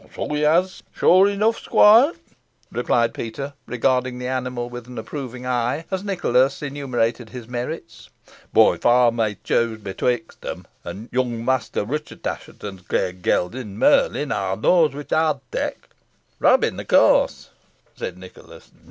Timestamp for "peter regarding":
3.13-4.17